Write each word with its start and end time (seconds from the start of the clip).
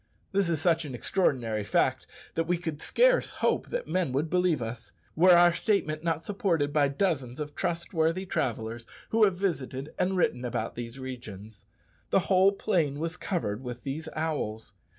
This 0.31 0.49
is 0.49 0.59
such 0.59 0.83
an 0.83 0.95
extraordinary 0.95 1.63
fact 1.63 2.07
that 2.33 2.47
we 2.47 2.57
could 2.57 2.81
scarce 2.81 3.29
hope 3.29 3.67
that 3.69 3.87
men 3.87 4.11
would 4.13 4.31
believe 4.31 4.59
us, 4.59 4.91
were 5.15 5.33
our 5.37 5.53
statement 5.53 6.03
not 6.03 6.23
supported 6.23 6.73
by 6.73 6.87
dozens 6.87 7.39
of 7.39 7.53
trustworthy 7.53 8.25
travellers 8.25 8.87
who 9.09 9.25
have 9.25 9.35
visited 9.37 9.93
and 9.99 10.17
written 10.17 10.43
about 10.43 10.73
these 10.73 10.97
regions. 10.97 11.65
The 12.09 12.21
whole 12.21 12.51
plain 12.53 12.97
was 12.97 13.15
covered 13.15 13.61
with 13.61 13.83
these 13.83 14.09
owls. 14.15 14.73